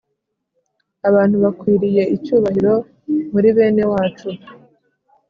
abantu 1.09 1.35
bakwiriye 1.43 2.03
icyubahiro 2.15 2.73
muri 3.31 3.49
bene 3.57 3.83
wacu. 3.91 4.29